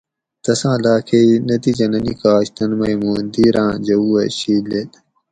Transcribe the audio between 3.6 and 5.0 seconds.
آۤں جوؤ اۤ شید لید